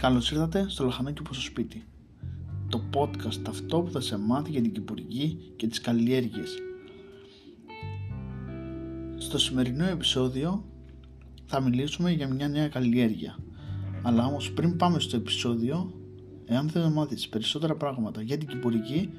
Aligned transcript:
Καλώς 0.00 0.30
ήρθατε 0.30 0.64
στο 0.68 0.84
Λαχανάκι 0.84 1.22
που 1.22 1.34
στο 1.34 1.42
σπίτι. 1.42 1.84
Το 2.68 2.82
podcast 2.94 3.48
αυτό 3.48 3.80
που 3.80 3.90
θα 3.90 4.00
σε 4.00 4.18
μάθει 4.18 4.50
για 4.50 4.60
την 4.60 4.72
κυπουρική 4.72 5.52
και 5.56 5.66
τις 5.66 5.80
καλλιέργειες. 5.80 6.58
Στο 9.16 9.38
σημερινό 9.38 9.84
επεισόδιο 9.84 10.64
θα 11.46 11.60
μιλήσουμε 11.60 12.10
για 12.10 12.28
μια 12.28 12.48
νέα 12.48 12.68
καλλιέργεια. 12.68 13.38
Αλλά 14.02 14.26
όμως 14.26 14.52
πριν 14.52 14.76
πάμε 14.76 15.00
στο 15.00 15.16
επεισόδιο, 15.16 15.92
εάν 16.44 16.68
θέλεις 16.68 16.88
να 16.88 16.94
μάθεις 16.94 17.28
περισσότερα 17.28 17.76
πράγματα 17.76 18.22
για 18.22 18.38
την 18.38 18.48
κυπουρική, 18.48 19.10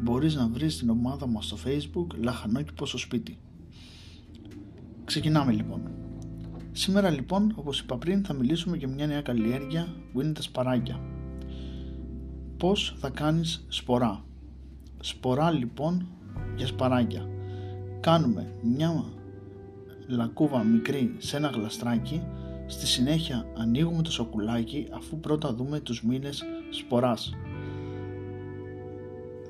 μπορείς 0.00 0.34
να 0.34 0.48
βρεις 0.48 0.78
την 0.78 0.90
ομάδα 0.90 1.26
μας 1.26 1.46
στο 1.46 1.56
facebook 1.64 2.06
Λαχανάκι 2.16 2.72
στο 2.84 2.98
σπίτι. 2.98 3.38
Ξεκινάμε 5.04 5.52
λοιπόν. 5.52 5.80
Σήμερα 6.78 7.10
λοιπόν, 7.10 7.52
όπως 7.56 7.80
είπα 7.80 7.96
πριν, 7.96 8.24
θα 8.24 8.32
μιλήσουμε 8.32 8.76
για 8.76 8.88
μια 8.88 9.06
νέα 9.06 9.20
καλλιέργεια 9.20 9.88
που 10.12 10.20
είναι 10.20 10.32
τα 10.32 10.42
σπαράγια. 10.42 11.00
Πώς 12.56 12.96
θα 12.98 13.10
κάνεις 13.10 13.64
σπορά; 13.68 14.24
Σπορά 15.00 15.50
λοιπόν 15.50 16.06
για 16.56 16.66
σπαράγια. 16.66 17.28
Κάνουμε 18.00 18.52
μια 18.62 19.04
λακκούβα 20.06 20.62
μικρή 20.62 21.14
σε 21.18 21.36
ένα 21.36 21.48
γλαστράκι, 21.48 22.22
στη 22.66 22.86
συνέχεια 22.86 23.46
ανοίγουμε 23.56 24.02
το 24.02 24.10
σοκουλάκι 24.10 24.86
αφού 24.90 25.20
πρώτα 25.20 25.54
δούμε 25.54 25.80
τους 25.80 26.04
μήνες 26.04 26.44
σποράς. 26.70 27.32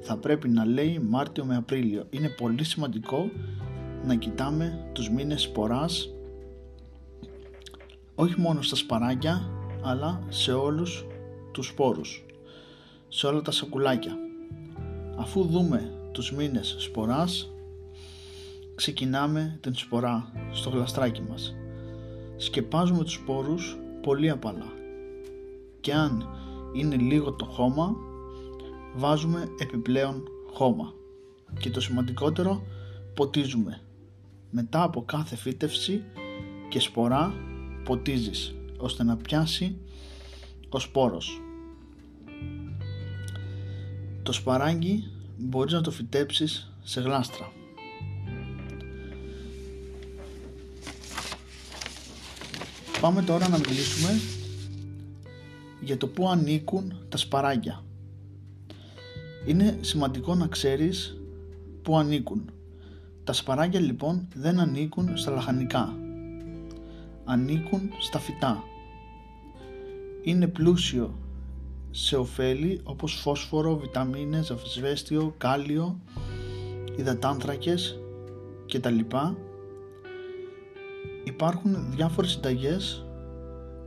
Θα 0.03 0.17
πρέπει 0.17 0.49
να 0.49 0.65
λέει 0.65 0.99
Μάρτιο 0.99 1.45
με 1.45 1.57
Απρίλιο. 1.57 2.07
Είναι 2.11 2.29
πολύ 2.29 2.65
σημαντικό 2.65 3.31
να 4.05 4.15
κοιτάμε 4.15 4.91
τους 4.93 5.11
μήνες 5.11 5.43
σποράς 5.43 6.13
όχι 8.21 8.41
μόνο 8.41 8.63
στα 8.63 8.77
σπαράγια 8.77 9.51
αλλά 9.83 10.23
σε 10.29 10.53
όλους 10.53 11.05
τους 11.53 11.67
σπόρους. 11.67 12.25
Σε 13.09 13.27
όλα 13.27 13.43
τα 13.43 13.51
σακουλάκια. 13.51 14.17
Αφού 15.17 15.45
δούμε 15.45 15.93
τους 16.13 16.33
μήνες 16.33 16.77
σποράς 16.79 17.51
ξεκινάμε 18.75 19.59
την 19.61 19.75
σπορά 19.75 20.33
στο 20.53 20.71
γλαστράκι 20.71 21.23
μας. 21.29 21.55
Σκεπάζουμε 22.37 23.05
τους 23.05 23.13
σπόρους 23.13 23.79
πολύ 24.03 24.31
απαλά. 24.31 24.73
Και 25.81 25.95
αν 25.95 26.29
είναι 26.73 26.97
λίγο 26.97 27.33
το 27.33 27.45
χώμα 27.45 27.97
βάζουμε 28.95 29.49
επιπλέον 29.59 30.23
χώμα. 30.53 30.93
Και 31.59 31.71
το 31.71 31.81
σημαντικότερο 31.81 32.63
ποτίζουμε. 33.15 33.81
Μετά 34.51 34.83
από 34.83 35.03
κάθε 35.03 35.37
φύτευση 35.37 36.05
και 36.69 36.81
σπορά 36.81 37.35
ποτίζεις 37.89 38.55
ώστε 38.77 39.03
να 39.03 39.17
πιάσει 39.17 39.77
ο 40.69 40.79
σπόρος. 40.79 41.41
Το 44.23 44.33
σπαράγγι 44.33 45.11
μπορείς 45.37 45.73
να 45.73 45.81
το 45.81 45.91
φυτέψεις 45.91 46.73
σε 46.83 47.01
γλάστρα. 47.01 47.53
Πάμε 53.01 53.23
τώρα 53.23 53.49
να 53.49 53.59
μιλήσουμε 53.59 54.21
για 55.81 55.97
το 55.97 56.07
που 56.07 56.29
ανήκουν 56.29 56.95
τα 57.09 57.17
σπαράγγια. 57.17 57.85
Είναι 59.47 59.79
σημαντικό 59.81 60.35
να 60.35 60.47
ξέρεις 60.47 61.17
που 61.83 61.99
ανήκουν. 61.99 62.51
Τα 63.25 63.33
σπαράγγια 63.33 63.81
λοιπόν 63.81 64.29
δεν 64.35 64.61
ανήκουν 64.61 65.17
στα 65.17 65.31
λαχανικά 65.31 65.99
ανήκουν 67.29 67.91
στα 67.99 68.19
φυτά. 68.19 68.65
Είναι 70.23 70.47
πλούσιο 70.47 71.19
σε 71.91 72.17
ωφέλη 72.17 72.81
όπως 72.85 73.15
φόσφορο, 73.15 73.77
βιταμίνες, 73.77 74.51
ασβέστιο, 74.51 75.35
κάλιο, 75.39 76.01
υδατάνθρακες 76.97 78.01
και 78.67 78.81
τα 78.81 78.91
λοιπά. 78.91 79.37
Υπάρχουν 81.25 81.91
διάφορες 81.91 82.31
συνταγές 82.31 83.07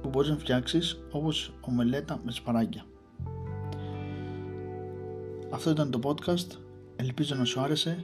που 0.02 0.10
μπορείς 0.10 0.30
να 0.30 0.38
φτιάξεις 0.38 1.04
όπως 1.12 1.54
ομελέτα 1.62 2.22
με 2.26 2.32
σπαράγγια. 2.32 2.86
Αυτό 5.50 5.70
ήταν 5.70 5.92
το 5.92 6.00
podcast. 6.04 6.58
Ελπίζω 6.96 7.36
να 7.36 7.46
σου 7.46 7.60
άρεσε. 7.60 8.04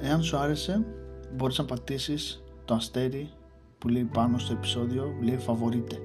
Εάν 0.00 0.22
σου 0.22 0.36
άρεσε 0.36 0.86
μπορείς 1.36 1.58
να 1.58 1.64
πατήσεις 1.64 2.42
το 2.64 2.74
αστέρι 2.74 3.30
που 3.78 3.88
λέει 3.88 4.04
πάνω 4.04 4.38
στο 4.38 4.52
επεισόδιο 4.52 5.14
λέει 5.22 5.36
φαβορίτε. 5.36 5.98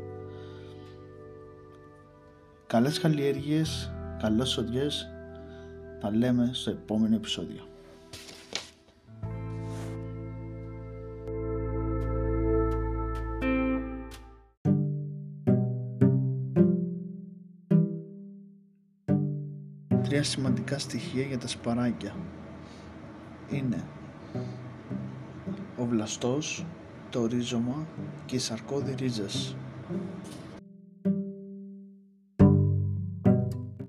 Καλές 2.68 3.00
καλλιέργειες, 3.00 3.92
καλές 4.22 4.50
σοδιές, 4.50 5.08
τα 6.00 6.12
λέμε 6.16 6.50
στο 6.54 6.70
επόμενο 6.70 7.16
επεισόδιο. 7.16 7.68
Τρία 20.04 20.24
σημαντικά 20.24 20.80
στοιχεία 20.80 21.24
για 21.24 21.38
τα 21.38 21.48
σπαράκια 21.48 22.16
είναι 23.50 23.84
ο 25.78 25.86
βλαστός, 25.86 26.66
το 27.10 27.26
ρίζωμα 27.26 27.86
και 28.26 28.36
οι 28.36 28.40
σαρκώδη 28.40 28.96
ρίζες. 28.98 29.56